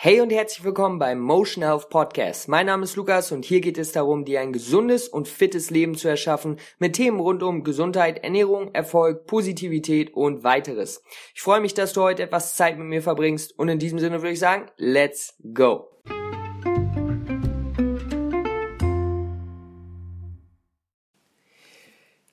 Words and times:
Hey 0.00 0.20
und 0.20 0.30
herzlich 0.30 0.62
willkommen 0.62 1.00
beim 1.00 1.18
Motion 1.18 1.64
Health 1.64 1.90
Podcast. 1.90 2.46
Mein 2.46 2.66
Name 2.66 2.84
ist 2.84 2.94
Lukas 2.94 3.32
und 3.32 3.44
hier 3.44 3.60
geht 3.60 3.78
es 3.78 3.90
darum, 3.90 4.24
dir 4.24 4.40
ein 4.40 4.52
gesundes 4.52 5.08
und 5.08 5.26
fittes 5.26 5.70
Leben 5.70 5.96
zu 5.96 6.06
erschaffen 6.06 6.60
mit 6.78 6.92
Themen 6.94 7.18
rund 7.18 7.42
um 7.42 7.64
Gesundheit, 7.64 8.22
Ernährung, 8.22 8.72
Erfolg, 8.76 9.26
Positivität 9.26 10.14
und 10.14 10.44
weiteres. 10.44 11.02
Ich 11.34 11.42
freue 11.42 11.60
mich, 11.60 11.74
dass 11.74 11.94
du 11.94 12.02
heute 12.02 12.22
etwas 12.22 12.54
Zeit 12.54 12.78
mit 12.78 12.86
mir 12.86 13.02
verbringst 13.02 13.58
und 13.58 13.68
in 13.68 13.80
diesem 13.80 13.98
Sinne 13.98 14.22
würde 14.22 14.34
ich 14.34 14.38
sagen, 14.38 14.70
let's 14.76 15.34
go. 15.52 15.90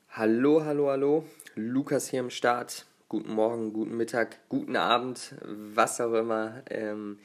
Hallo, 0.10 0.64
hallo, 0.64 0.90
hallo. 0.92 1.24
Lukas 1.56 2.10
hier 2.10 2.20
am 2.20 2.30
Start. 2.30 2.86
Guten 3.10 3.34
Morgen, 3.34 3.74
guten 3.74 3.98
Mittag, 3.98 4.38
guten 4.50 4.76
Abend, 4.76 5.34
was 5.44 6.00
auch 6.00 6.14
immer. 6.14 6.62
Ähm, 6.70 7.18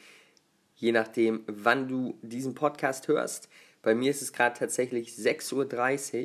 je 0.81 0.93
nachdem, 0.93 1.45
wann 1.47 1.89
du 1.89 2.19
diesen 2.23 2.55
Podcast 2.55 3.07
hörst. 3.07 3.49
Bei 3.83 3.95
mir 3.95 4.11
ist 4.11 4.23
es 4.23 4.33
gerade 4.33 4.59
tatsächlich 4.59 5.11
6.30 5.11 6.25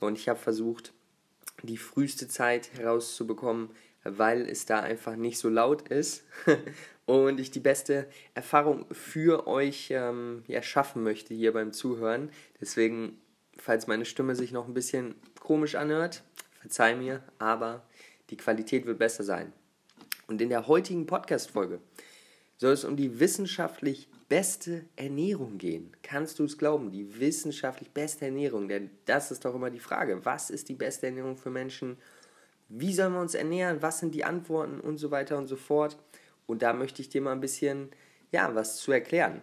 Uhr 0.00 0.06
und 0.06 0.18
ich 0.18 0.28
habe 0.28 0.38
versucht, 0.38 0.92
die 1.62 1.78
früheste 1.78 2.28
Zeit 2.28 2.70
herauszubekommen, 2.74 3.70
weil 4.04 4.48
es 4.48 4.66
da 4.66 4.80
einfach 4.80 5.16
nicht 5.16 5.38
so 5.38 5.48
laut 5.48 5.88
ist 5.88 6.24
und 7.06 7.40
ich 7.40 7.50
die 7.50 7.60
beste 7.60 8.06
Erfahrung 8.34 8.84
für 8.92 9.46
euch 9.46 9.88
ähm, 9.90 10.44
ja, 10.46 10.62
schaffen 10.62 11.02
möchte 11.02 11.32
hier 11.32 11.54
beim 11.54 11.72
Zuhören. 11.72 12.30
Deswegen, 12.60 13.18
falls 13.56 13.86
meine 13.86 14.04
Stimme 14.04 14.36
sich 14.36 14.52
noch 14.52 14.68
ein 14.68 14.74
bisschen 14.74 15.14
komisch 15.40 15.74
anhört, 15.74 16.22
verzeih 16.60 16.94
mir, 16.94 17.22
aber 17.38 17.86
die 18.28 18.36
Qualität 18.36 18.84
wird 18.84 18.98
besser 18.98 19.24
sein. 19.24 19.52
Und 20.28 20.42
in 20.42 20.50
der 20.50 20.66
heutigen 20.66 21.06
Podcast-Folge 21.06 21.80
soll 22.56 22.72
es 22.72 22.84
um 22.84 22.96
die 22.96 23.20
wissenschaftlich 23.20 24.08
beste 24.28 24.84
Ernährung 24.96 25.58
gehen. 25.58 25.92
Kannst 26.02 26.38
du 26.38 26.44
es 26.44 26.58
glauben? 26.58 26.90
Die 26.90 27.20
wissenschaftlich 27.20 27.90
beste 27.90 28.24
Ernährung. 28.24 28.68
Denn 28.68 28.90
das 29.04 29.30
ist 29.30 29.44
doch 29.44 29.54
immer 29.54 29.70
die 29.70 29.80
Frage. 29.80 30.24
Was 30.24 30.50
ist 30.50 30.68
die 30.68 30.74
beste 30.74 31.06
Ernährung 31.06 31.36
für 31.36 31.50
Menschen? 31.50 31.98
Wie 32.68 32.92
sollen 32.92 33.12
wir 33.12 33.20
uns 33.20 33.34
ernähren? 33.34 33.82
Was 33.82 34.00
sind 34.00 34.14
die 34.14 34.24
Antworten 34.24 34.80
und 34.80 34.98
so 34.98 35.10
weiter 35.10 35.38
und 35.38 35.46
so 35.46 35.56
fort? 35.56 35.98
Und 36.46 36.62
da 36.62 36.72
möchte 36.72 37.02
ich 37.02 37.08
dir 37.08 37.20
mal 37.20 37.32
ein 37.32 37.40
bisschen, 37.40 37.90
ja, 38.32 38.54
was 38.54 38.78
zu 38.78 38.90
erklären. 38.90 39.40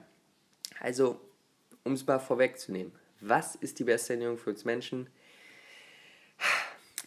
Also, 0.80 1.22
um 1.84 1.94
es 1.94 2.06
mal 2.06 2.20
vorwegzunehmen. 2.20 2.92
Was 3.22 3.56
ist 3.56 3.80
die 3.80 3.86
beste 3.86 4.14
Ernährung 4.14 4.38
für 4.38 4.50
uns 4.50 4.66
Menschen? 4.66 5.10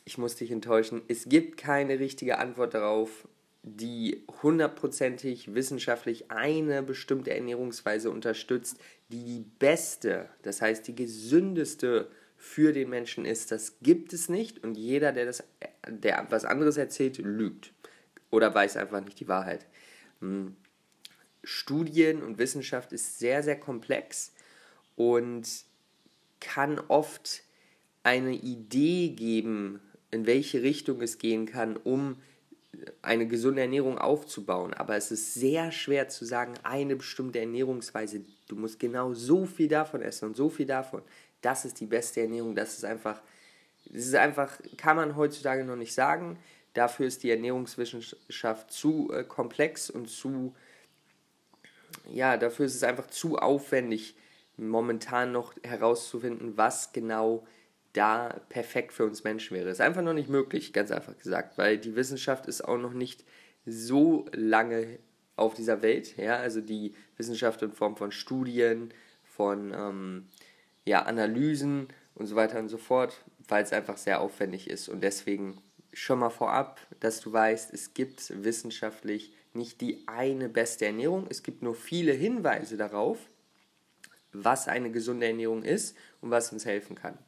Ich 0.05 0.19
muss 0.19 0.37
dich 0.37 0.51
enttäuschen. 0.51 1.03
Es 1.09 1.29
gibt 1.29 1.59
keine 1.59 1.99
richtige 1.99 2.39
Antwort 2.39 2.75
darauf 2.75 3.29
die 3.69 4.25
hundertprozentig 4.43 5.53
wissenschaftlich 5.53 6.31
eine 6.31 6.85
bestimmte 6.85 7.35
Ernährungsweise 7.35 8.13
unterstützt, 8.13 8.79
die 9.09 9.25
die 9.25 9.45
beste, 9.59 10.29
das 10.43 10.63
heißt 10.63 10.87
die 10.87 10.95
gesündeste 10.95 12.09
für 12.37 12.73
den 12.73 12.89
Menschen 12.89 13.25
ist. 13.25 13.51
Das 13.51 13.81
gibt 13.83 14.13
es 14.13 14.29
nicht 14.29 14.63
und 14.63 14.77
jeder, 14.77 15.11
der, 15.11 15.25
das, 15.25 15.43
der 15.89 16.29
was 16.31 16.45
anderes 16.45 16.77
erzählt, 16.77 17.19
lügt 17.19 17.73
oder 18.31 18.55
weiß 18.55 18.77
einfach 18.77 19.05
nicht 19.05 19.19
die 19.19 19.27
Wahrheit. 19.27 19.67
Hm. 20.21 20.55
Studien 21.43 22.23
und 22.23 22.39
Wissenschaft 22.39 22.93
ist 22.93 23.19
sehr, 23.19 23.43
sehr 23.43 23.59
komplex 23.59 24.33
und 24.95 25.49
kann 26.39 26.79
oft 26.87 27.43
eine 28.05 28.35
Idee 28.35 29.09
geben, 29.09 29.81
in 30.13 30.27
welche 30.27 30.63
Richtung 30.63 31.03
es 31.03 31.19
gehen 31.19 31.47
kann, 31.47 31.77
um 31.77 32.17
eine 33.03 33.27
gesunde 33.27 33.63
Ernährung 33.63 33.99
aufzubauen. 33.99 34.75
Aber 34.75 34.97
es 34.97 35.11
ist 35.11 35.35
sehr 35.35 35.73
schwer 35.73 36.09
zu 36.09 36.25
sagen, 36.25 36.55
eine 36.63 36.97
bestimmte 36.97 37.41
Ernährungsweise, 37.41 38.23
du 38.49 38.57
musst 38.57 38.79
genau 38.79 39.15
so 39.15 39.47
viel 39.47 39.69
davon 39.69 40.03
essen 40.03 40.27
und 40.27 40.37
so 40.37 40.49
viel 40.49 40.67
davon. 40.67 41.03
Das 41.41 41.65
ist 41.65 41.81
die 41.81 41.87
beste 41.87 42.21
Ernährung. 42.21 42.55
Das 42.55 42.75
ist 42.75 42.85
einfach, 42.85 43.21
das 43.87 44.07
ist 44.07 44.15
einfach, 44.15 44.59
kann 44.77 44.97
man 44.97 45.17
heutzutage 45.17 45.65
noch 45.65 45.77
nicht 45.77 45.95
sagen. 45.95 46.39
Dafür 46.75 47.07
ist 47.07 47.23
die 47.23 47.31
Ernährungswissenschaft 47.31 48.71
zu 48.71 49.11
äh, 49.13 49.25
komplex 49.25 49.89
und 49.89 50.09
zu, 50.09 50.55
ja, 52.13 52.37
dafür 52.37 52.67
ist 52.67 52.75
es 52.75 52.83
einfach 52.83 53.07
zu 53.09 53.39
aufwendig, 53.39 54.15
momentan 54.57 55.33
noch 55.33 55.55
herauszufinden, 55.63 56.57
was 56.57 56.93
genau 56.93 57.47
da 57.97 58.41
perfekt 58.49 58.93
für 58.93 59.05
uns 59.05 59.25
Menschen 59.25 59.57
wäre. 59.57 59.71
Ist 59.71 59.81
einfach 59.81 60.03
noch 60.03 60.13
nicht 60.13 60.29
möglich, 60.29 60.73
ganz 60.73 60.91
einfach 60.91 61.17
gesagt, 61.17 61.59
weil 61.59 61.79
die 61.79 61.97
Wissenschaft 61.97 62.47
ist 62.47 62.63
auch 62.63 62.79
noch 62.79 62.93
nicht 62.93 63.25
so 63.65 64.27
lange 64.33 64.99
auf 65.37 65.55
dieser 65.55 65.83
Welt. 65.83 66.17
Ja? 66.17 66.37
Also 66.37 66.61
die 66.61 66.95
Wissenschaft 67.17 67.63
in 67.63 67.73
Form 67.73 67.97
von 67.97 68.13
Studien, 68.13 68.93
von 69.23 69.73
ähm, 69.75 70.29
ja, 70.85 71.03
Analysen 71.03 71.89
und 72.15 72.27
so 72.27 72.37
weiter 72.37 72.59
und 72.59 72.69
so 72.69 72.79
fort, 72.79 73.25
weil 73.49 73.63
es 73.63 73.73
einfach 73.73 73.97
sehr 73.97 74.21
aufwendig 74.21 74.71
ist. 74.71 74.89
Und 74.89 75.03
deswegen 75.03 75.63
schon 75.93 76.19
mal 76.19 76.31
vorab, 76.31 76.81
dass 77.01 77.21
du 77.21 77.33
weißt, 77.33 77.73
es 77.73 77.95
gibt 77.95 78.45
wissenschaftlich 78.45 79.35
nicht 79.53 79.81
die 79.81 80.07
eine 80.07 80.49
beste 80.49 80.87
Ernährung. 80.87 81.27
Es 81.31 81.43
gibt 81.43 81.63
nur 81.63 81.75
viele 81.75 82.13
Hinweise 82.13 82.77
darauf, 82.77 83.19
was 84.33 84.69
eine 84.69 84.91
gesunde 84.91 85.27
Ernährung 85.27 85.63
ist 85.63 85.97
und 86.21 86.31
was 86.31 86.53
uns 86.53 86.67
helfen 86.67 86.95
kann. 86.95 87.19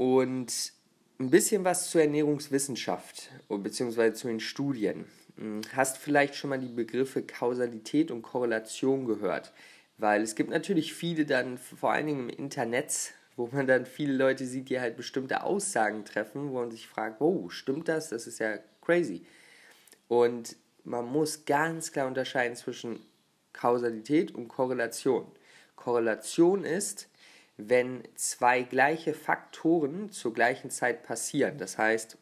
Und 0.00 0.72
ein 1.18 1.28
bisschen 1.28 1.62
was 1.62 1.90
zur 1.90 2.00
Ernährungswissenschaft 2.00 3.30
bzw. 3.50 4.14
zu 4.14 4.28
den 4.28 4.40
Studien. 4.40 5.04
Hm, 5.36 5.60
hast 5.74 5.98
vielleicht 5.98 6.36
schon 6.36 6.48
mal 6.48 6.58
die 6.58 6.72
Begriffe 6.72 7.20
Kausalität 7.22 8.10
und 8.10 8.22
Korrelation 8.22 9.04
gehört? 9.04 9.52
Weil 9.98 10.22
es 10.22 10.36
gibt 10.36 10.48
natürlich 10.48 10.94
viele 10.94 11.26
dann, 11.26 11.58
vor 11.58 11.92
allen 11.92 12.06
Dingen 12.06 12.30
im 12.30 12.34
Internet, 12.34 13.12
wo 13.36 13.50
man 13.52 13.66
dann 13.66 13.84
viele 13.84 14.14
Leute 14.14 14.46
sieht, 14.46 14.70
die 14.70 14.80
halt 14.80 14.96
bestimmte 14.96 15.42
Aussagen 15.42 16.06
treffen, 16.06 16.48
wo 16.48 16.60
man 16.60 16.70
sich 16.70 16.88
fragt, 16.88 17.20
oh, 17.20 17.50
stimmt 17.50 17.86
das? 17.86 18.08
Das 18.08 18.26
ist 18.26 18.38
ja 18.38 18.56
crazy. 18.80 19.26
Und 20.08 20.56
man 20.82 21.04
muss 21.04 21.44
ganz 21.44 21.92
klar 21.92 22.06
unterscheiden 22.06 22.56
zwischen 22.56 23.00
Kausalität 23.52 24.34
und 24.34 24.48
Korrelation. 24.48 25.30
Korrelation 25.76 26.64
ist, 26.64 27.10
wenn 27.68 28.02
zwei 28.14 28.62
gleiche 28.62 29.14
Faktoren 29.14 30.10
zur 30.10 30.32
gleichen 30.32 30.70
Zeit 30.70 31.02
passieren. 31.02 31.58
Das 31.58 31.78
heißt, 31.78 32.16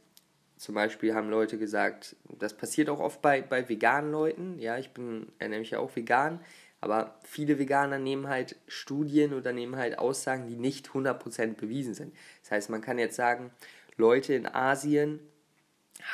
zum 0.57 0.75
Beispiel 0.75 1.15
haben 1.15 1.31
Leute 1.31 1.59
gesagt, 1.59 2.17
das 2.39 2.57
passiert 2.57 2.89
auch 2.89 3.01
oft 3.01 3.23
bei, 3.23 3.43
bei 3.43 3.69
veganen 3.69 4.11
Leuten, 4.11 4.59
ja, 4.59 4.77
ich 4.79 4.91
bin, 4.91 5.31
mich 5.39 5.71
ja 5.71 5.79
auch 5.79 5.95
vegan, 5.95 6.41
aber 6.81 7.19
viele 7.25 7.59
Veganer 7.59 7.99
nehmen 7.99 8.29
halt 8.29 8.57
Studien 8.67 9.33
oder 9.35 9.53
nehmen 9.53 9.77
halt 9.77 9.99
Aussagen, 9.99 10.47
die 10.49 10.57
nicht 10.57 10.89
100% 10.89 11.55
bewiesen 11.55 11.95
sind. 11.95 12.15
Das 12.43 12.53
heißt, 12.53 12.71
man 12.71 12.81
kann 12.81 12.99
jetzt 12.99 13.17
sagen, 13.17 13.51
Leute 13.97 14.35
in 14.35 14.47
Asien 14.47 15.21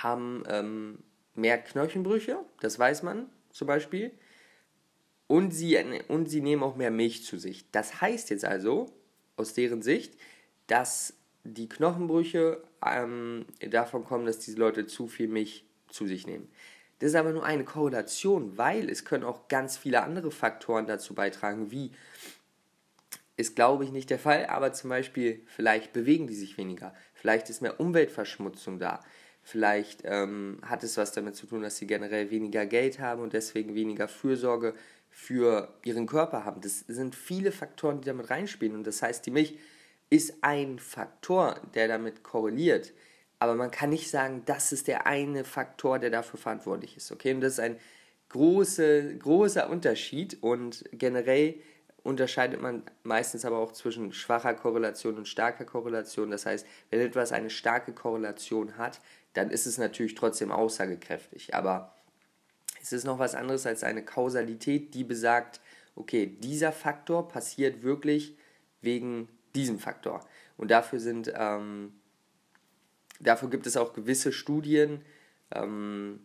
haben 0.02 0.42
ähm, 0.48 0.98
mehr 1.34 1.58
Knochenbrüche, 1.58 2.38
das 2.60 2.78
weiß 2.78 3.02
man 3.02 3.26
zum 3.50 3.66
Beispiel, 3.66 4.10
und 5.26 5.52
sie, 5.52 5.78
und 6.08 6.28
sie 6.28 6.42
nehmen 6.42 6.62
auch 6.62 6.76
mehr 6.76 6.90
Milch 6.90 7.24
zu 7.24 7.38
sich. 7.38 7.70
Das 7.70 8.00
heißt 8.00 8.30
jetzt 8.30 8.44
also, 8.44 8.86
aus 9.36 9.54
deren 9.54 9.82
Sicht, 9.82 10.16
dass 10.66 11.14
die 11.44 11.68
Knochenbrüche 11.68 12.62
ähm, 12.84 13.44
davon 13.70 14.04
kommen, 14.04 14.26
dass 14.26 14.38
diese 14.38 14.58
Leute 14.58 14.86
zu 14.86 15.06
viel 15.06 15.28
Milch 15.28 15.64
zu 15.88 16.06
sich 16.06 16.26
nehmen. 16.26 16.48
Das 16.98 17.10
ist 17.10 17.16
aber 17.16 17.32
nur 17.32 17.44
eine 17.44 17.64
Korrelation, 17.64 18.56
weil 18.56 18.88
es 18.88 19.04
können 19.04 19.24
auch 19.24 19.48
ganz 19.48 19.76
viele 19.76 20.02
andere 20.02 20.30
Faktoren 20.30 20.86
dazu 20.86 21.14
beitragen, 21.14 21.70
wie 21.70 21.90
ist, 23.36 23.56
glaube 23.56 23.84
ich, 23.84 23.90
nicht 23.90 24.10
der 24.10 24.18
Fall, 24.18 24.46
aber 24.46 24.72
zum 24.72 24.90
Beispiel, 24.90 25.42
vielleicht 25.46 25.92
bewegen 25.92 26.26
die 26.28 26.34
sich 26.34 26.56
weniger, 26.56 26.94
vielleicht 27.14 27.50
ist 27.50 27.62
mehr 27.62 27.80
Umweltverschmutzung 27.80 28.78
da, 28.78 29.00
vielleicht 29.42 30.02
ähm, 30.04 30.60
hat 30.62 30.84
es 30.84 30.96
was 30.96 31.12
damit 31.12 31.34
zu 31.34 31.46
tun, 31.46 31.62
dass 31.62 31.76
sie 31.76 31.86
generell 31.86 32.30
weniger 32.30 32.64
Geld 32.64 33.00
haben 33.00 33.22
und 33.22 33.32
deswegen 33.32 33.74
weniger 33.74 34.06
Fürsorge 34.06 34.74
für 35.14 35.72
ihren 35.84 36.06
Körper 36.06 36.44
haben. 36.44 36.60
Das 36.60 36.80
sind 36.80 37.14
viele 37.14 37.52
Faktoren, 37.52 38.00
die 38.00 38.06
damit 38.06 38.30
reinspielen. 38.30 38.74
Und 38.74 38.84
das 38.84 39.00
heißt, 39.00 39.24
die 39.24 39.30
Milch 39.30 39.56
ist 40.10 40.34
ein 40.42 40.80
Faktor, 40.80 41.60
der 41.72 41.86
damit 41.86 42.24
korreliert. 42.24 42.92
Aber 43.38 43.54
man 43.54 43.70
kann 43.70 43.90
nicht 43.90 44.10
sagen, 44.10 44.42
das 44.44 44.72
ist 44.72 44.88
der 44.88 45.06
eine 45.06 45.44
Faktor, 45.44 46.00
der 46.00 46.10
dafür 46.10 46.40
verantwortlich 46.40 46.96
ist. 46.96 47.12
Okay, 47.12 47.32
und 47.32 47.42
das 47.42 47.54
ist 47.54 47.60
ein 47.60 47.78
große, 48.30 49.16
großer 49.18 49.70
Unterschied. 49.70 50.42
Und 50.42 50.84
generell 50.92 51.54
unterscheidet 52.02 52.60
man 52.60 52.82
meistens 53.04 53.44
aber 53.44 53.58
auch 53.58 53.70
zwischen 53.70 54.12
schwacher 54.12 54.54
Korrelation 54.54 55.16
und 55.16 55.28
starker 55.28 55.64
Korrelation. 55.64 56.32
Das 56.32 56.44
heißt, 56.44 56.66
wenn 56.90 57.00
etwas 57.00 57.30
eine 57.30 57.50
starke 57.50 57.92
Korrelation 57.92 58.76
hat, 58.76 59.00
dann 59.34 59.50
ist 59.50 59.66
es 59.66 59.78
natürlich 59.78 60.16
trotzdem 60.16 60.50
aussagekräftig. 60.50 61.54
Aber 61.54 61.94
es 62.84 62.92
ist 62.92 63.04
noch 63.04 63.18
was 63.18 63.34
anderes 63.34 63.64
als 63.66 63.82
eine 63.82 64.04
Kausalität, 64.04 64.92
die 64.92 65.04
besagt, 65.04 65.62
okay, 65.96 66.26
dieser 66.26 66.70
Faktor 66.70 67.28
passiert 67.28 67.82
wirklich 67.82 68.36
wegen 68.82 69.26
diesem 69.54 69.78
Faktor. 69.78 70.20
Und 70.58 70.70
dafür 70.70 71.00
sind, 71.00 71.32
ähm, 71.34 71.94
dafür 73.20 73.48
gibt 73.48 73.66
es 73.66 73.78
auch 73.78 73.94
gewisse 73.94 74.32
Studien, 74.32 75.00
ähm, 75.50 76.20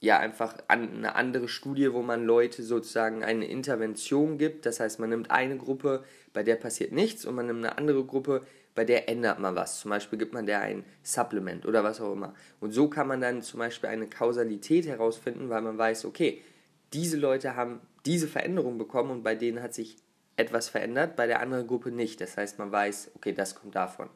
ja 0.00 0.18
einfach 0.18 0.58
an, 0.68 0.94
eine 0.94 1.14
andere 1.14 1.48
Studie, 1.48 1.90
wo 1.94 2.02
man 2.02 2.26
Leute 2.26 2.62
sozusagen 2.62 3.24
eine 3.24 3.46
Intervention 3.46 4.36
gibt. 4.36 4.66
Das 4.66 4.78
heißt, 4.78 5.00
man 5.00 5.08
nimmt 5.08 5.30
eine 5.30 5.56
Gruppe, 5.56 6.04
bei 6.34 6.42
der 6.42 6.56
passiert 6.56 6.92
nichts 6.92 7.24
und 7.24 7.34
man 7.34 7.46
nimmt 7.46 7.64
eine 7.64 7.78
andere 7.78 8.04
Gruppe, 8.04 8.42
bei 8.76 8.84
der 8.84 9.08
ändert 9.08 9.40
man 9.40 9.56
was. 9.56 9.80
Zum 9.80 9.90
Beispiel 9.90 10.18
gibt 10.18 10.34
man 10.34 10.46
der 10.46 10.60
ein 10.60 10.84
Supplement 11.02 11.66
oder 11.66 11.82
was 11.82 12.00
auch 12.00 12.12
immer. 12.12 12.34
Und 12.60 12.70
so 12.70 12.88
kann 12.88 13.08
man 13.08 13.20
dann 13.20 13.42
zum 13.42 13.58
Beispiel 13.58 13.88
eine 13.88 14.06
Kausalität 14.06 14.86
herausfinden, 14.86 15.48
weil 15.48 15.62
man 15.62 15.78
weiß, 15.78 16.04
okay, 16.04 16.42
diese 16.92 17.16
Leute 17.16 17.56
haben 17.56 17.80
diese 18.04 18.28
Veränderung 18.28 18.78
bekommen 18.78 19.10
und 19.10 19.22
bei 19.24 19.34
denen 19.34 19.62
hat 19.62 19.74
sich 19.74 19.96
etwas 20.36 20.68
verändert, 20.68 21.16
bei 21.16 21.26
der 21.26 21.40
anderen 21.40 21.66
Gruppe 21.66 21.90
nicht. 21.90 22.20
Das 22.20 22.36
heißt, 22.36 22.58
man 22.58 22.70
weiß, 22.70 23.12
okay, 23.16 23.32
das 23.32 23.54
kommt 23.54 23.74
davon. 23.74 24.10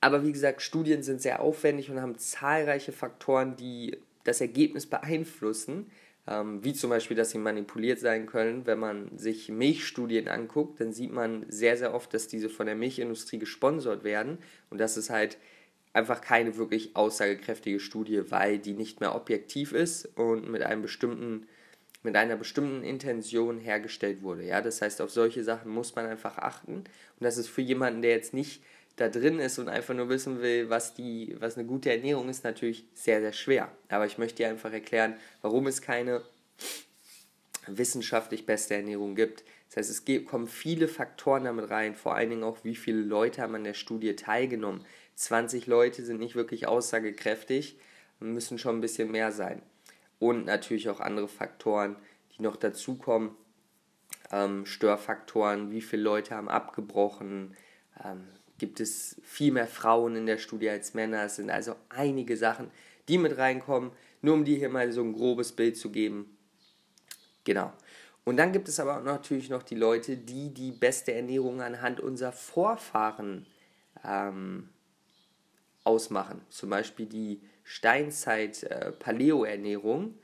Aber 0.00 0.24
wie 0.24 0.32
gesagt, 0.32 0.60
Studien 0.60 1.02
sind 1.02 1.22
sehr 1.22 1.40
aufwendig 1.40 1.90
und 1.90 2.02
haben 2.02 2.18
zahlreiche 2.18 2.92
Faktoren, 2.92 3.56
die 3.56 3.96
das 4.24 4.40
Ergebnis 4.40 4.86
beeinflussen. 4.86 5.90
Ähm, 6.26 6.64
wie 6.64 6.72
zum 6.72 6.90
Beispiel, 6.90 7.16
dass 7.16 7.30
sie 7.30 7.38
manipuliert 7.38 8.00
sein 8.00 8.26
können. 8.26 8.66
Wenn 8.66 8.78
man 8.78 9.18
sich 9.18 9.50
Milchstudien 9.50 10.28
anguckt, 10.28 10.80
dann 10.80 10.92
sieht 10.92 11.12
man 11.12 11.44
sehr, 11.48 11.76
sehr 11.76 11.94
oft, 11.94 12.14
dass 12.14 12.28
diese 12.28 12.48
von 12.48 12.66
der 12.66 12.76
Milchindustrie 12.76 13.38
gesponsert 13.38 14.04
werden. 14.04 14.38
Und 14.70 14.78
das 14.78 14.96
ist 14.96 15.10
halt 15.10 15.36
einfach 15.92 16.20
keine 16.20 16.56
wirklich 16.56 16.96
aussagekräftige 16.96 17.78
Studie, 17.78 18.22
weil 18.30 18.58
die 18.58 18.72
nicht 18.72 19.00
mehr 19.00 19.14
objektiv 19.14 19.72
ist 19.72 20.06
und 20.16 20.50
mit 20.50 20.62
einem 20.62 20.82
bestimmten 20.82 21.46
mit 22.04 22.16
einer 22.16 22.36
bestimmten 22.36 22.84
Intention 22.84 23.58
hergestellt 23.58 24.22
wurde. 24.22 24.44
Ja, 24.44 24.60
das 24.60 24.82
heißt, 24.82 25.00
auf 25.00 25.10
solche 25.10 25.42
Sachen 25.42 25.72
muss 25.72 25.94
man 25.94 26.04
einfach 26.04 26.36
achten. 26.36 26.74
Und 26.74 26.86
das 27.18 27.38
ist 27.38 27.48
für 27.48 27.62
jemanden, 27.62 28.02
der 28.02 28.10
jetzt 28.10 28.34
nicht 28.34 28.62
da 28.96 29.08
drin 29.08 29.40
ist 29.40 29.58
und 29.58 29.68
einfach 29.68 29.94
nur 29.94 30.08
wissen 30.08 30.40
will, 30.40 30.70
was, 30.70 30.94
die, 30.94 31.34
was 31.40 31.56
eine 31.56 31.66
gute 31.66 31.90
Ernährung 31.90 32.28
ist, 32.28 32.44
natürlich 32.44 32.84
sehr, 32.94 33.20
sehr 33.20 33.32
schwer. 33.32 33.72
Aber 33.88 34.06
ich 34.06 34.18
möchte 34.18 34.36
dir 34.36 34.48
einfach 34.48 34.72
erklären, 34.72 35.16
warum 35.42 35.66
es 35.66 35.82
keine 35.82 36.22
wissenschaftlich 37.66 38.46
beste 38.46 38.74
Ernährung 38.74 39.14
gibt. 39.14 39.42
Das 39.68 39.88
heißt, 39.88 39.90
es 39.90 40.26
kommen 40.26 40.46
viele 40.46 40.86
Faktoren 40.86 41.44
damit 41.44 41.70
rein, 41.70 41.94
vor 41.94 42.14
allen 42.14 42.30
Dingen 42.30 42.44
auch, 42.44 42.58
wie 42.62 42.76
viele 42.76 43.00
Leute 43.00 43.42
haben 43.42 43.54
an 43.54 43.64
der 43.64 43.74
Studie 43.74 44.14
teilgenommen. 44.14 44.84
20 45.16 45.66
Leute 45.66 46.04
sind 46.04 46.20
nicht 46.20 46.36
wirklich 46.36 46.66
aussagekräftig, 46.66 47.78
müssen 48.20 48.58
schon 48.58 48.78
ein 48.78 48.80
bisschen 48.80 49.10
mehr 49.10 49.32
sein. 49.32 49.62
Und 50.18 50.46
natürlich 50.46 50.88
auch 50.88 51.00
andere 51.00 51.28
Faktoren, 51.28 51.96
die 52.36 52.42
noch 52.42 52.56
dazukommen. 52.56 53.30
Ähm, 54.30 54.64
Störfaktoren, 54.66 55.70
wie 55.70 55.82
viele 55.82 56.02
Leute 56.02 56.34
haben 56.34 56.48
abgebrochen, 56.48 57.56
ähm, 58.04 58.26
gibt 58.58 58.80
es 58.80 59.16
viel 59.22 59.52
mehr 59.52 59.66
Frauen 59.66 60.16
in 60.16 60.26
der 60.26 60.38
Studie 60.38 60.70
als 60.70 60.94
Männer. 60.94 61.24
Es 61.24 61.36
sind 61.36 61.50
also 61.50 61.74
einige 61.88 62.36
Sachen, 62.36 62.70
die 63.08 63.18
mit 63.18 63.36
reinkommen, 63.36 63.90
nur 64.22 64.34
um 64.34 64.44
dir 64.44 64.56
hier 64.56 64.68
mal 64.68 64.92
so 64.92 65.02
ein 65.02 65.12
grobes 65.12 65.52
Bild 65.52 65.76
zu 65.76 65.90
geben. 65.90 66.36
Genau. 67.44 67.72
Und 68.24 68.38
dann 68.38 68.52
gibt 68.52 68.68
es 68.68 68.80
aber 68.80 69.00
natürlich 69.00 69.50
noch 69.50 69.62
die 69.62 69.74
Leute, 69.74 70.16
die 70.16 70.54
die 70.54 70.72
beste 70.72 71.12
Ernährung 71.12 71.60
anhand 71.60 72.00
unserer 72.00 72.32
Vorfahren 72.32 73.44
ähm, 74.02 74.70
ausmachen. 75.84 76.40
Zum 76.48 76.70
Beispiel 76.70 77.04
die 77.06 77.42
Steinzeit-Paleo-Ernährung, 77.64 80.14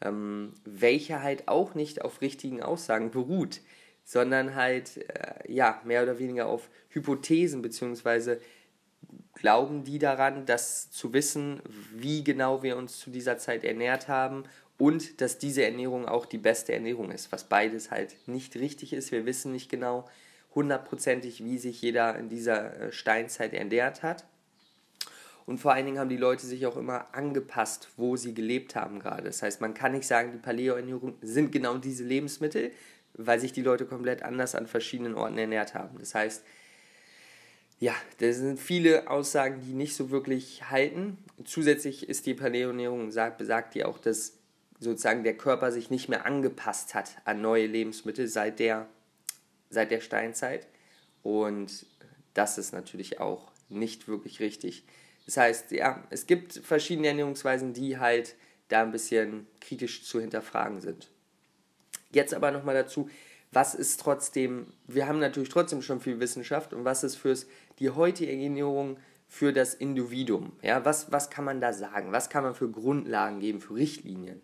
äh, 0.00 0.08
ähm, 0.08 0.54
welche 0.64 1.22
halt 1.22 1.48
auch 1.48 1.74
nicht 1.74 2.02
auf 2.02 2.20
richtigen 2.20 2.62
Aussagen 2.62 3.10
beruht 3.10 3.62
sondern 4.04 4.54
halt 4.54 4.96
äh, 4.96 5.52
ja 5.52 5.80
mehr 5.84 6.02
oder 6.02 6.18
weniger 6.18 6.46
auf 6.46 6.68
Hypothesen 6.88 7.62
beziehungsweise 7.62 8.40
glauben 9.34 9.84
die 9.84 9.98
daran, 9.98 10.46
dass 10.46 10.90
zu 10.90 11.12
wissen, 11.12 11.62
wie 11.94 12.24
genau 12.24 12.62
wir 12.62 12.76
uns 12.76 12.98
zu 12.98 13.10
dieser 13.10 13.38
Zeit 13.38 13.64
ernährt 13.64 14.08
haben 14.08 14.44
und 14.78 15.20
dass 15.20 15.38
diese 15.38 15.64
Ernährung 15.64 16.06
auch 16.06 16.26
die 16.26 16.38
beste 16.38 16.72
Ernährung 16.72 17.10
ist, 17.10 17.32
was 17.32 17.44
beides 17.44 17.90
halt 17.90 18.16
nicht 18.26 18.56
richtig 18.56 18.92
ist. 18.92 19.12
Wir 19.12 19.26
wissen 19.26 19.52
nicht 19.52 19.70
genau 19.70 20.06
hundertprozentig, 20.54 21.44
wie 21.44 21.58
sich 21.58 21.80
jeder 21.82 22.18
in 22.18 22.28
dieser 22.28 22.80
äh, 22.80 22.92
Steinzeit 22.92 23.52
ernährt 23.52 24.02
hat. 24.02 24.24
Und 25.46 25.58
vor 25.58 25.72
allen 25.72 25.86
Dingen 25.86 25.98
haben 25.98 26.08
die 26.08 26.16
Leute 26.16 26.46
sich 26.46 26.66
auch 26.66 26.76
immer 26.76 27.12
angepasst, 27.12 27.88
wo 27.96 28.16
sie 28.16 28.34
gelebt 28.34 28.76
haben 28.76 29.00
gerade. 29.00 29.24
Das 29.24 29.42
heißt, 29.42 29.60
man 29.60 29.74
kann 29.74 29.92
nicht 29.92 30.06
sagen, 30.06 30.32
die 30.32 30.38
Paleo-Ernährung 30.38 31.14
sind 31.22 31.50
genau 31.50 31.76
diese 31.76 32.04
Lebensmittel, 32.04 32.70
weil 33.26 33.40
sich 33.40 33.52
die 33.52 33.62
Leute 33.62 33.86
komplett 33.86 34.22
anders 34.22 34.54
an 34.54 34.66
verschiedenen 34.66 35.14
Orten 35.14 35.38
ernährt 35.38 35.74
haben. 35.74 35.98
Das 35.98 36.14
heißt, 36.14 36.44
ja, 37.78 37.94
das 38.18 38.36
sind 38.36 38.60
viele 38.60 39.08
Aussagen, 39.08 39.62
die 39.62 39.72
nicht 39.72 39.94
so 39.94 40.10
wirklich 40.10 40.70
halten. 40.70 41.16
Zusätzlich 41.44 42.08
ist 42.08 42.26
die 42.26 42.34
Paleoernährung, 42.34 43.10
sagt, 43.10 43.38
besagt 43.38 43.74
die 43.74 43.84
auch, 43.84 43.98
dass 43.98 44.34
sozusagen 44.78 45.24
der 45.24 45.36
Körper 45.36 45.72
sich 45.72 45.90
nicht 45.90 46.08
mehr 46.08 46.26
angepasst 46.26 46.94
hat 46.94 47.16
an 47.24 47.40
neue 47.40 47.66
Lebensmittel 47.66 48.28
seit 48.28 48.58
der, 48.58 48.86
seit 49.70 49.90
der 49.90 50.00
Steinzeit. 50.00 50.66
Und 51.22 51.86
das 52.34 52.58
ist 52.58 52.72
natürlich 52.72 53.18
auch 53.18 53.50
nicht 53.68 54.08
wirklich 54.08 54.40
richtig. 54.40 54.84
Das 55.24 55.36
heißt, 55.36 55.70
ja, 55.70 56.02
es 56.10 56.26
gibt 56.26 56.54
verschiedene 56.54 57.08
Ernährungsweisen, 57.08 57.72
die 57.72 57.98
halt 57.98 58.34
da 58.68 58.82
ein 58.82 58.92
bisschen 58.92 59.46
kritisch 59.60 60.04
zu 60.04 60.20
hinterfragen 60.20 60.80
sind. 60.80 61.10
Jetzt 62.12 62.34
aber 62.34 62.50
nochmal 62.50 62.74
dazu, 62.74 63.08
was 63.52 63.74
ist 63.74 64.00
trotzdem, 64.00 64.66
wir 64.86 65.08
haben 65.08 65.18
natürlich 65.18 65.48
trotzdem 65.48 65.82
schon 65.82 66.00
viel 66.00 66.20
Wissenschaft 66.20 66.72
und 66.72 66.84
was 66.84 67.02
ist 67.02 67.16
fürs, 67.16 67.46
die 67.78 67.90
heutige 67.90 68.32
Ernährung 68.32 68.98
für 69.28 69.52
das 69.52 69.74
Individuum? 69.74 70.52
Ja, 70.62 70.84
was, 70.84 71.10
was 71.10 71.30
kann 71.30 71.44
man 71.44 71.60
da 71.60 71.72
sagen? 71.72 72.12
Was 72.12 72.30
kann 72.30 72.44
man 72.44 72.54
für 72.54 72.70
Grundlagen 72.70 73.40
geben, 73.40 73.60
für 73.60 73.74
Richtlinien? 73.74 74.40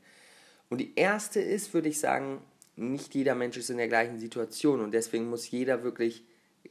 Und 0.68 0.78
die 0.78 0.94
erste 0.96 1.40
ist, 1.40 1.72
würde 1.74 1.88
ich 1.88 2.00
sagen, 2.00 2.40
nicht 2.74 3.14
jeder 3.14 3.34
Mensch 3.34 3.56
ist 3.56 3.70
in 3.70 3.78
der 3.78 3.88
gleichen 3.88 4.19
Situation 4.19 4.80
und 4.80 4.92
deswegen 4.92 5.30
muss 5.30 5.50
jeder 5.50 5.82
wirklich, 5.82 6.24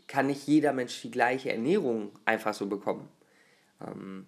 kann 0.08 0.28
nicht 0.28 0.46
jeder 0.46 0.74
Mensch 0.74 1.02
die 1.02 1.12
gleiche 1.12 1.52
Ernährung 1.52 2.12
einfach 2.26 2.54
so 2.54 2.68
bekommen. 2.68 3.08
Ähm, 3.82 4.28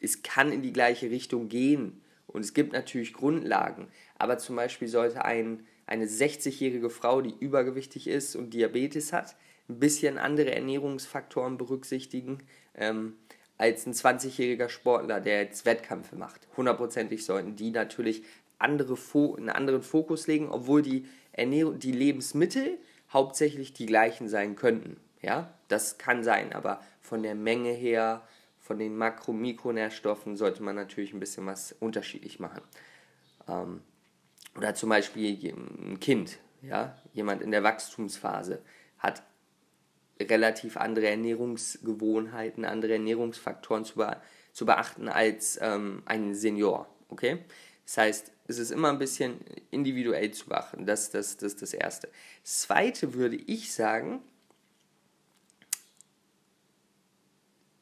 es 0.00 0.22
kann 0.22 0.52
in 0.52 0.62
die 0.62 0.72
gleiche 0.72 1.10
Richtung 1.10 1.48
gehen 1.48 2.02
und 2.36 2.42
es 2.42 2.52
gibt 2.52 2.74
natürlich 2.74 3.14
Grundlagen, 3.14 3.88
aber 4.18 4.36
zum 4.36 4.56
Beispiel 4.56 4.88
sollte 4.88 5.24
ein, 5.24 5.66
eine 5.86 6.04
60-jährige 6.04 6.90
Frau, 6.90 7.22
die 7.22 7.34
übergewichtig 7.40 8.08
ist 8.08 8.36
und 8.36 8.52
Diabetes 8.52 9.14
hat, 9.14 9.36
ein 9.70 9.78
bisschen 9.80 10.18
andere 10.18 10.54
Ernährungsfaktoren 10.54 11.56
berücksichtigen 11.56 12.40
ähm, 12.74 13.14
als 13.56 13.86
ein 13.86 13.94
20-jähriger 13.94 14.68
Sportler, 14.68 15.20
der 15.20 15.44
jetzt 15.44 15.64
Wettkämpfe 15.64 16.14
macht. 16.14 16.46
Hundertprozentig 16.58 17.24
sollten 17.24 17.56
die 17.56 17.70
natürlich 17.70 18.22
andere 18.58 18.98
einen 19.38 19.48
anderen 19.48 19.80
Fokus 19.80 20.26
legen, 20.26 20.50
obwohl 20.50 20.82
die, 20.82 21.06
Ernährung, 21.32 21.78
die 21.78 21.92
Lebensmittel 21.92 22.76
hauptsächlich 23.14 23.72
die 23.72 23.86
gleichen 23.86 24.28
sein 24.28 24.56
könnten. 24.56 24.98
Ja, 25.22 25.54
das 25.68 25.96
kann 25.96 26.22
sein, 26.22 26.52
aber 26.52 26.82
von 27.00 27.22
der 27.22 27.34
Menge 27.34 27.72
her, 27.72 28.20
von 28.66 28.78
den 28.78 28.96
Makro-, 28.96 29.32
Mikronährstoffen 29.32 30.36
sollte 30.36 30.62
man 30.62 30.74
natürlich 30.74 31.12
ein 31.12 31.20
bisschen 31.20 31.46
was 31.46 31.72
unterschiedlich 31.78 32.40
machen. 32.40 32.62
Ähm, 33.48 33.80
oder 34.56 34.74
zum 34.74 34.88
Beispiel 34.88 35.54
ein 35.54 36.00
Kind, 36.00 36.38
ja, 36.62 36.98
jemand 37.12 37.42
in 37.42 37.52
der 37.52 37.62
Wachstumsphase 37.62 38.60
hat 38.98 39.22
relativ 40.20 40.76
andere 40.76 41.08
Ernährungsgewohnheiten, 41.08 42.64
andere 42.64 42.94
Ernährungsfaktoren 42.94 43.84
zu, 43.84 43.96
be 43.96 44.16
zu 44.52 44.66
beachten 44.66 45.08
als 45.08 45.58
ähm, 45.62 46.02
ein 46.06 46.34
Senior. 46.34 46.88
Okay? 47.08 47.44
Das 47.84 47.98
heißt, 47.98 48.32
es 48.48 48.58
ist 48.58 48.72
immer 48.72 48.88
ein 48.88 48.98
bisschen 48.98 49.40
individuell 49.70 50.32
zu 50.32 50.48
beachten. 50.48 50.86
Das, 50.86 51.10
das, 51.10 51.36
das 51.36 51.52
ist 51.52 51.62
das 51.62 51.72
Erste. 51.72 52.08
Das 52.42 52.62
Zweite 52.62 53.14
würde 53.14 53.36
ich 53.36 53.72
sagen, 53.72 54.22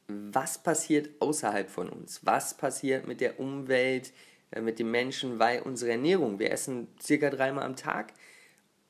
was 0.07 0.61
passiert 0.61 1.09
außerhalb 1.19 1.69
von 1.69 1.89
uns? 1.89 2.25
Was 2.25 2.55
passiert 2.55 3.07
mit 3.07 3.21
der 3.21 3.39
Umwelt, 3.39 4.13
äh, 4.51 4.61
mit 4.61 4.79
den 4.79 4.91
Menschen, 4.91 5.39
weil 5.39 5.61
unsere 5.61 5.91
Ernährung, 5.91 6.39
wir 6.39 6.51
essen 6.51 6.87
circa 7.01 7.29
dreimal 7.29 7.63
am 7.63 7.75
Tag 7.75 8.13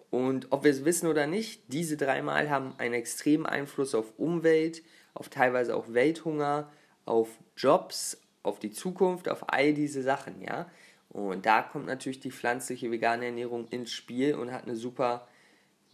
und 0.09 0.47
ob 0.51 0.63
wir 0.63 0.71
es 0.71 0.85
wissen 0.85 1.07
oder 1.07 1.27
nicht, 1.27 1.63
diese 1.67 1.97
dreimal 1.97 2.49
haben 2.49 2.73
einen 2.77 2.93
extremen 2.93 3.45
Einfluss 3.45 3.95
auf 3.95 4.13
Umwelt, 4.17 4.81
auf 5.13 5.29
teilweise 5.29 5.75
auch 5.75 5.93
Welthunger, 5.93 6.71
auf 7.05 7.29
Jobs, 7.57 8.21
auf 8.43 8.59
die 8.59 8.71
Zukunft, 8.71 9.27
auf 9.27 9.49
all 9.51 9.73
diese 9.73 10.03
Sachen, 10.03 10.41
ja. 10.41 10.69
Und 11.09 11.45
da 11.45 11.61
kommt 11.61 11.85
natürlich 11.85 12.19
die 12.19 12.31
pflanzliche 12.31 12.91
vegane 12.91 13.25
Ernährung 13.25 13.67
ins 13.69 13.91
Spiel 13.91 14.35
und 14.35 14.51
hat 14.51 14.63
eine 14.63 14.75
super, 14.75 15.27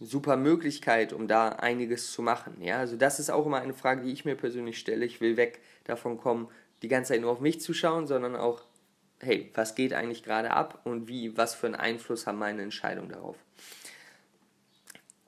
super 0.02 0.36
Möglichkeit, 0.36 1.12
um 1.12 1.28
da 1.28 1.50
einiges 1.50 2.12
zu 2.12 2.22
machen. 2.22 2.60
Ja, 2.60 2.78
also 2.78 2.96
das 2.96 3.20
ist 3.20 3.30
auch 3.30 3.46
immer 3.46 3.60
eine 3.60 3.74
Frage, 3.74 4.02
die 4.02 4.12
ich 4.12 4.24
mir 4.24 4.34
persönlich 4.34 4.78
stelle. 4.78 5.04
Ich 5.04 5.20
will 5.20 5.36
weg 5.36 5.60
davon 5.84 6.18
kommen, 6.18 6.48
die 6.82 6.88
ganze 6.88 7.12
Zeit 7.12 7.20
nur 7.20 7.30
auf 7.30 7.40
mich 7.40 7.60
zu 7.60 7.72
schauen, 7.74 8.06
sondern 8.06 8.36
auch 8.36 8.64
hey, 9.22 9.50
was 9.54 9.74
geht 9.74 9.94
eigentlich 9.94 10.22
gerade 10.22 10.50
ab 10.50 10.80
und 10.84 11.08
wie, 11.08 11.36
was 11.36 11.54
für 11.54 11.66
einen 11.66 11.76
Einfluss 11.76 12.26
haben 12.26 12.38
meine 12.38 12.62
Entscheidungen 12.62 13.08
darauf. 13.08 13.36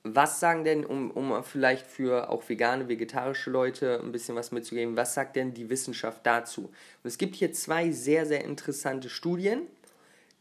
was 0.07 0.39
sagen 0.39 0.65
denn, 0.65 0.85
um, 0.85 1.11
um 1.13 1.43
vielleicht 1.43 1.87
für 1.87 2.29
auch 2.29 2.47
vegane, 2.47 2.89
vegetarische 2.89 3.51
Leute 3.51 4.01
ein 4.03 4.13
bisschen 4.13 4.35
was 4.35 4.53
mitzugeben, 4.53 4.99
was 4.99 5.15
sagt 5.15 5.37
denn 5.37 5.55
die 5.55 5.71
Wissenschaft 5.71 6.27
dazu? 6.27 6.65
Und 6.65 7.09
es 7.09 7.17
gibt 7.17 7.37
hier 7.37 7.53
zwei 7.55 7.91
sehr, 7.91 8.27
sehr 8.27 8.45
interessante 8.45 9.09
Studien, 9.09 9.63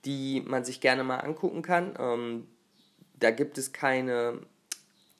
die 0.03 0.41
man 0.45 0.65
sich 0.65 0.81
gerne 0.81 1.05
mal 1.05 1.19
angucken 1.19 1.61
kann. 1.61 1.93
Ähm, 1.97 2.47
da 3.23 3.31
gibt 3.31 3.57
es 3.57 3.71
keine, 3.71 4.41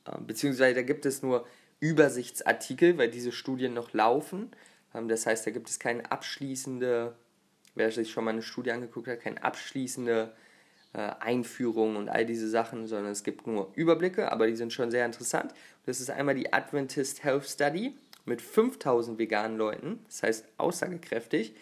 äh, 0.06 0.18
beziehungsweise 0.20 0.76
da 0.76 0.82
gibt 0.82 1.06
es 1.06 1.24
nur 1.24 1.46
Übersichtsartikel, 1.80 2.98
weil 2.98 3.10
diese 3.10 3.32
Studien 3.32 3.74
noch 3.74 3.94
laufen. 3.94 4.52
Ähm, 4.94 5.08
das 5.08 5.26
heißt, 5.26 5.48
da 5.48 5.52
gibt 5.52 5.70
es 5.70 5.80
keine 5.80 6.12
abschließende, 6.12 7.16
wer 7.76 7.92
sich 7.92 8.12
schon 8.12 8.26
mal 8.26 8.32
eine 8.32 8.42
Studie 8.42 8.72
angeguckt 8.72 9.08
hat, 9.08 9.22
keine 9.22 9.44
abschließende 9.44 10.34
äh, 10.94 11.12
Einführung 11.20 11.96
und 11.96 12.10
all 12.10 12.26
diese 12.26 12.50
Sachen, 12.50 12.88
sondern 12.88 13.12
es 13.12 13.24
gibt 13.24 13.48
nur 13.48 13.72
Überblicke, 13.76 14.32
aber 14.32 14.48
die 14.48 14.56
sind 14.56 14.74
schon 14.74 14.92
sehr 14.92 15.06
interessant. 15.06 15.54
Das 15.86 16.00
ist 16.00 16.10
einmal 16.10 16.36
die 16.36 16.54
Adventist 16.54 17.24
Health 17.24 17.46
Study 17.46 17.98
mit 18.26 18.42
5000 18.42 19.18
veganen 19.18 19.58
Leuten, 19.58 20.00
das 20.06 20.24
heißt 20.24 20.46
aussagekräftig. 20.58 21.56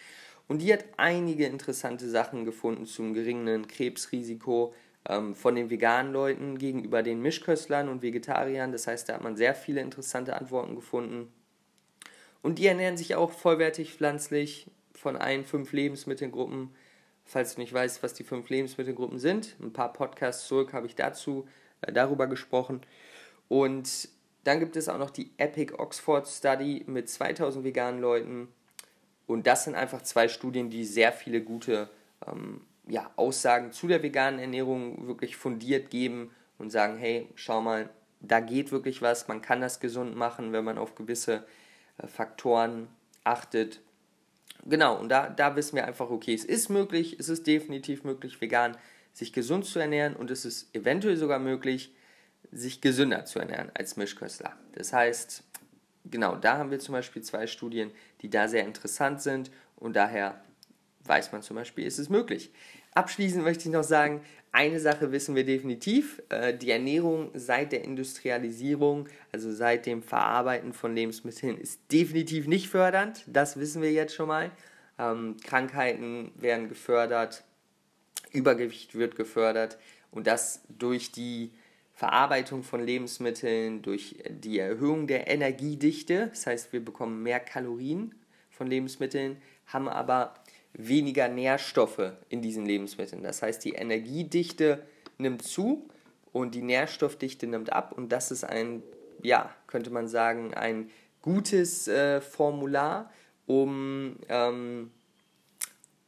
Und 0.48 0.58
die 0.60 0.72
hat 0.72 0.84
einige 0.96 1.46
interessante 1.46 2.08
Sachen 2.08 2.44
gefunden 2.44 2.84
zum 2.84 3.14
geringen 3.14 3.66
Krebsrisiko 3.66 4.74
ähm, 5.08 5.34
von 5.34 5.54
den 5.54 5.70
veganen 5.70 6.12
Leuten 6.12 6.58
gegenüber 6.58 7.02
den 7.02 7.20
Mischköstlern 7.20 7.88
und 7.88 8.02
Vegetariern. 8.02 8.72
Das 8.72 8.86
heißt, 8.86 9.08
da 9.08 9.14
hat 9.14 9.22
man 9.22 9.36
sehr 9.36 9.54
viele 9.54 9.80
interessante 9.80 10.36
Antworten 10.36 10.74
gefunden. 10.74 11.32
Und 12.42 12.58
die 12.58 12.66
ernähren 12.66 12.96
sich 12.96 13.14
auch 13.14 13.30
vollwertig 13.30 13.94
pflanzlich 13.94 14.70
von 14.94 15.16
allen 15.16 15.44
fünf 15.44 15.72
Lebensmittelgruppen. 15.72 16.70
Falls 17.24 17.54
du 17.54 17.60
nicht 17.60 17.72
weißt, 17.72 18.02
was 18.02 18.14
die 18.14 18.24
fünf 18.24 18.48
Lebensmittelgruppen 18.48 19.18
sind, 19.18 19.56
ein 19.60 19.72
paar 19.72 19.92
Podcasts 19.92 20.48
zurück 20.48 20.72
habe 20.72 20.86
ich 20.86 20.96
dazu 20.96 21.46
äh, 21.80 21.92
darüber 21.92 22.26
gesprochen. 22.26 22.80
Und 23.48 24.08
dann 24.44 24.58
gibt 24.58 24.76
es 24.76 24.88
auch 24.88 24.98
noch 24.98 25.10
die 25.10 25.30
Epic 25.36 25.74
Oxford 25.78 26.26
Study 26.26 26.84
mit 26.86 27.08
2000 27.08 27.64
veganen 27.64 28.00
Leuten. 28.00 28.48
Und 29.26 29.46
das 29.46 29.64
sind 29.64 29.76
einfach 29.76 30.02
zwei 30.02 30.28
Studien, 30.28 30.68
die 30.68 30.84
sehr 30.84 31.12
viele 31.12 31.42
gute 31.42 31.88
ähm, 32.26 32.62
ja, 32.88 33.10
Aussagen 33.16 33.72
zu 33.72 33.86
der 33.88 34.02
veganen 34.02 34.40
Ernährung 34.40 35.06
wirklich 35.06 35.36
fundiert 35.36 35.90
geben 35.90 36.30
und 36.58 36.70
sagen, 36.70 36.98
hey, 36.98 37.28
schau 37.34 37.60
mal, 37.60 37.88
da 38.20 38.40
geht 38.40 38.72
wirklich 38.72 39.02
was, 39.02 39.28
man 39.28 39.42
kann 39.42 39.60
das 39.60 39.80
gesund 39.80 40.16
machen, 40.16 40.52
wenn 40.52 40.64
man 40.64 40.78
auf 40.78 40.94
gewisse 40.94 41.44
äh, 41.98 42.06
Faktoren 42.06 42.88
achtet. 43.24 43.80
Genau, 44.64 44.98
und 44.98 45.08
da, 45.08 45.28
da 45.28 45.56
wissen 45.56 45.76
wir 45.76 45.86
einfach, 45.86 46.10
okay, 46.10 46.34
es 46.34 46.44
ist 46.44 46.68
möglich, 46.68 47.16
es 47.18 47.28
ist 47.28 47.46
definitiv 47.46 48.04
möglich, 48.04 48.40
vegan 48.40 48.76
sich 49.12 49.32
gesund 49.32 49.66
zu 49.66 49.78
ernähren 49.78 50.14
und 50.14 50.30
es 50.30 50.44
ist 50.44 50.74
eventuell 50.74 51.16
sogar 51.16 51.38
möglich, 51.38 51.94
sich 52.50 52.80
gesünder 52.80 53.24
zu 53.24 53.38
ernähren 53.38 53.70
als 53.74 53.96
Mischköstler. 53.96 54.54
Das 54.72 54.92
heißt, 54.92 55.42
genau, 56.10 56.36
da 56.36 56.58
haben 56.58 56.70
wir 56.70 56.78
zum 56.78 56.92
Beispiel 56.92 57.22
zwei 57.22 57.46
Studien, 57.46 57.90
die 58.20 58.30
da 58.30 58.48
sehr 58.48 58.64
interessant 58.64 59.20
sind 59.20 59.50
und 59.76 59.96
daher 59.96 60.42
weiß 61.04 61.32
man 61.32 61.42
zum 61.42 61.56
Beispiel, 61.56 61.86
ist 61.86 61.98
es 61.98 62.08
möglich. 62.08 62.50
Abschließend 62.94 63.42
möchte 63.42 63.68
ich 63.68 63.74
noch 63.74 63.84
sagen, 63.84 64.22
eine 64.54 64.80
Sache 64.80 65.12
wissen 65.12 65.34
wir 65.34 65.44
definitiv, 65.44 66.22
äh, 66.28 66.54
die 66.54 66.70
Ernährung 66.70 67.30
seit 67.32 67.72
der 67.72 67.84
Industrialisierung, 67.84 69.08
also 69.32 69.50
seit 69.50 69.86
dem 69.86 70.02
Verarbeiten 70.02 70.74
von 70.74 70.94
Lebensmitteln, 70.94 71.56
ist 71.56 71.80
definitiv 71.90 72.46
nicht 72.46 72.68
fördernd, 72.68 73.24
das 73.26 73.58
wissen 73.58 73.80
wir 73.80 73.92
jetzt 73.92 74.14
schon 74.14 74.28
mal. 74.28 74.50
Ähm, 74.98 75.36
Krankheiten 75.42 76.32
werden 76.36 76.68
gefördert, 76.68 77.44
Übergewicht 78.30 78.94
wird 78.94 79.16
gefördert 79.16 79.78
und 80.10 80.26
das 80.26 80.62
durch 80.68 81.12
die 81.12 81.50
Verarbeitung 81.94 82.62
von 82.62 82.84
Lebensmitteln, 82.84 83.80
durch 83.80 84.16
die 84.28 84.58
Erhöhung 84.58 85.06
der 85.06 85.28
Energiedichte, 85.28 86.28
das 86.28 86.46
heißt 86.46 86.72
wir 86.74 86.84
bekommen 86.84 87.22
mehr 87.22 87.40
Kalorien 87.40 88.14
von 88.50 88.66
Lebensmitteln, 88.66 89.40
haben 89.66 89.88
aber 89.88 90.34
weniger 90.74 91.28
Nährstoffe 91.28 92.12
in 92.28 92.42
diesen 92.42 92.66
Lebensmitteln. 92.66 93.22
Das 93.22 93.42
heißt, 93.42 93.64
die 93.64 93.72
Energiedichte 93.72 94.82
nimmt 95.18 95.42
zu 95.42 95.88
und 96.32 96.54
die 96.54 96.62
Nährstoffdichte 96.62 97.46
nimmt 97.46 97.72
ab 97.72 97.92
und 97.92 98.10
das 98.10 98.30
ist 98.30 98.44
ein, 98.44 98.82
ja, 99.22 99.54
könnte 99.66 99.90
man 99.90 100.08
sagen, 100.08 100.54
ein 100.54 100.90
gutes 101.20 101.88
äh, 101.88 102.20
Formular, 102.20 103.10
um 103.46 104.16
ähm, 104.28 104.90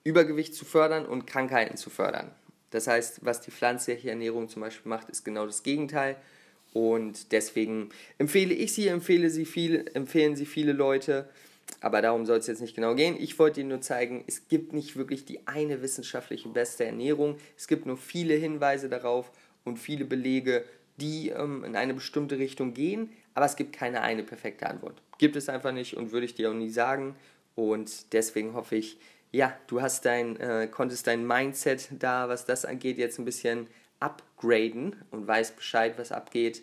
Übergewicht 0.03 0.55
zu 0.55 0.65
fördern 0.65 1.07
und 1.07 1.27
Krankheiten 1.27 1.77
zu 1.77 1.91
fördern. 1.91 2.31
Das 2.71 2.87
heißt, 2.87 3.25
was 3.25 3.41
die 3.41 3.51
pflanzliche 3.51 4.11
Ernährung 4.11 4.49
zum 4.49 4.63
Beispiel 4.63 4.89
macht, 4.89 5.09
ist 5.09 5.25
genau 5.25 5.47
das 5.47 5.63
Gegenteil. 5.63 6.17
Und 6.73 7.31
deswegen 7.31 7.91
empfehle 8.19 8.53
ich 8.53 8.75
sie, 8.75 8.89
empfehle 8.89 9.31
sie 9.31 9.45
viel, 9.45 9.89
empfehlen 9.95 10.35
sie 10.35 10.45
viele 10.45 10.73
Leute. 10.73 11.29
Aber 11.81 12.01
darum 12.03 12.25
soll 12.27 12.39
es 12.39 12.47
jetzt 12.47 12.61
nicht 12.61 12.75
genau 12.75 12.95
gehen. 12.95 13.17
Ich 13.19 13.39
wollte 13.39 13.61
Ihnen 13.61 13.71
nur 13.71 13.81
zeigen, 13.81 14.25
es 14.27 14.49
gibt 14.49 14.73
nicht 14.73 14.97
wirklich 14.97 15.25
die 15.25 15.47
eine 15.47 15.83
wissenschaftliche 15.83 16.49
beste 16.49 16.85
Ernährung. 16.85 17.37
Es 17.57 17.69
gibt 17.69 17.87
nur 17.87 17.97
viele 17.97 18.35
Hinweise 18.35 18.89
darauf 18.89 19.31
und 19.65 19.79
viele 19.79 20.05
Belege, 20.05 20.65
die 20.97 21.31
ähm, 21.31 21.65
in 21.65 21.77
eine 21.77 21.95
bestimmte 21.95 22.39
Richtung 22.39 22.75
gehen. 22.75 23.11
Aber 23.35 23.47
es 23.47 23.57
gibt 23.57 23.75
keine 23.75 24.01
eine 24.01 24.23
perfekte 24.23 24.67
Antwort. 24.67 25.03
Gibt 25.19 25.37
es 25.37 25.49
einfach 25.49 25.73
nicht 25.73 25.97
und 25.97 26.13
würde 26.13 26.27
ich 26.27 26.35
dir 26.35 26.51
auch 26.51 26.55
nie 26.55 26.71
sagen. 26.71 27.17
Und 27.55 28.13
deswegen 28.13 28.55
hoffe 28.55 28.77
ich, 28.77 28.99
ja, 29.33 29.57
du 29.67 29.83
hast 29.83 30.05
dein, 30.05 30.37
äh, 30.39 30.69
konntest 30.71 31.07
dein 31.07 31.27
Mindset 31.27 31.89
da, 31.99 32.29
was 32.29 32.45
das 32.45 32.65
angeht, 32.65 32.99
jetzt 32.99 33.19
ein 33.19 33.25
bisschen 33.25 33.67
upgraden 34.01 34.97
und 35.11 35.27
weißt 35.27 35.57
Bescheid, 35.57 35.95
was 35.99 36.13
abgeht. 36.13 36.63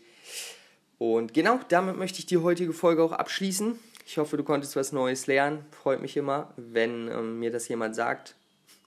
Und 0.98 1.34
genau, 1.34 1.60
damit 1.70 1.98
möchte 1.98 2.20
ich 2.20 2.28
die 2.28 2.38
heutige 2.38 2.74
Folge 2.74 3.04
auch 3.04 3.12
abschließen. 3.12 3.80
Ich 4.06 4.18
hoffe, 4.18 4.38
du 4.38 4.44
konntest 4.44 4.76
was 4.76 4.92
Neues 4.92 5.28
lernen. 5.28 5.66
Freut 5.72 6.02
mich 6.02 6.18
immer, 6.18 6.54
wenn 6.58 7.08
ähm, 7.08 7.40
mir 7.40 7.52
das 7.52 7.68
jemand 7.68 7.96
sagt. 7.96 8.36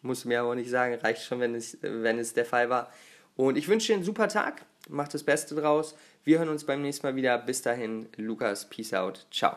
Muss 0.02 0.24
mir 0.24 0.40
aber 0.40 0.54
nicht 0.54 0.70
sagen, 0.70 0.94
reicht 0.94 1.22
schon, 1.22 1.40
wenn 1.40 1.54
es, 1.54 1.78
wenn 1.80 2.18
es 2.18 2.34
der 2.34 2.44
Fall 2.44 2.68
war. 2.68 2.92
Und 3.36 3.56
ich 3.56 3.68
wünsche 3.68 3.88
dir 3.88 3.94
einen 3.94 4.04
super 4.04 4.28
Tag. 4.28 4.62
Mach 4.88 5.08
das 5.08 5.22
Beste 5.22 5.54
draus. 5.54 5.96
Wir 6.24 6.38
hören 6.38 6.50
uns 6.50 6.64
beim 6.64 6.82
nächsten 6.82 7.06
Mal 7.06 7.16
wieder. 7.16 7.38
Bis 7.38 7.62
dahin, 7.62 8.08
Lukas. 8.16 8.68
Peace 8.68 8.92
out. 8.92 9.26
Ciao. 9.30 9.56